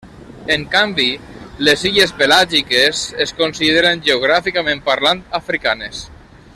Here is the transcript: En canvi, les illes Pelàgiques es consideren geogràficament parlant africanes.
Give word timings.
En 0.53 0.61
canvi, 0.75 1.05
les 1.67 1.83
illes 1.89 2.13
Pelàgiques 2.21 3.03
es 3.27 3.35
consideren 3.43 4.01
geogràficament 4.09 4.83
parlant 4.89 5.23
africanes. 5.41 6.01